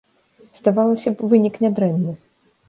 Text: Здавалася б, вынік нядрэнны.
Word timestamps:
Здавалася 0.59 1.13
б, 1.19 1.29
вынік 1.35 1.61
нядрэнны. 1.67 2.17